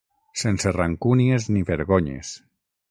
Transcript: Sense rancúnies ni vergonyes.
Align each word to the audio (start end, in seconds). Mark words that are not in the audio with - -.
Sense 0.43 0.71
rancúnies 0.79 1.47
ni 1.53 1.63
vergonyes. 1.71 2.35